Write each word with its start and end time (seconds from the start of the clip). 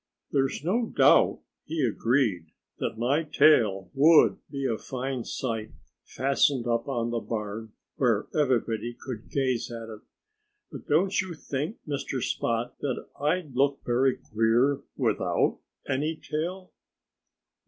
"There's 0.31 0.63
no 0.63 0.87
doubt," 0.87 1.41
he 1.65 1.81
agreed, 1.85 2.47
"that 2.79 2.97
my 2.97 3.21
tail 3.21 3.91
would 3.93 4.39
be 4.49 4.65
a 4.65 4.79
fine 4.79 5.23
sight, 5.25 5.73
fastened 6.03 6.65
up 6.65 6.87
on 6.87 7.11
the 7.11 7.19
barn 7.19 7.73
where 7.97 8.25
everybody 8.33 8.97
could 8.99 9.29
gaze 9.29 9.69
at 9.71 9.89
it. 9.89 10.01
But 10.71 10.87
don't 10.87 11.21
you 11.21 11.35
think, 11.35 11.77
Mr. 11.87 12.19
Spot, 12.19 12.75
that 12.79 13.09
I'd 13.19 13.53
look 13.53 13.83
very 13.85 14.17
queer 14.17 14.81
without 14.97 15.59
any 15.87 16.15
tail?" 16.15 16.71